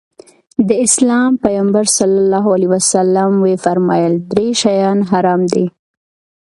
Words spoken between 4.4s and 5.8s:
شيان حرام دي.